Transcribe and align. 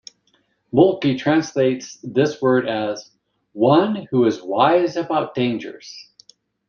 Moltke 0.73 1.15
translates 1.15 1.99
this 2.01 2.41
word 2.41 2.67
as 2.67 3.11
"one 3.53 4.07
who 4.09 4.25
is 4.25 4.41
wise 4.41 4.95
about 4.95 5.35
dangers". 5.35 6.09